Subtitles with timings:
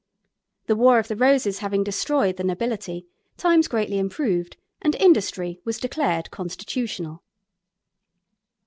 [0.65, 3.05] ]The War of the Roses having destroyed the nobility,
[3.37, 7.21] times greatly improved, and Industry was declared constitutional.